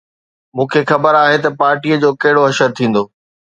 [0.55, 3.03] مون کي خبر آهي ته پارٽيءَ جو ڪهڙو حشر ٿيندو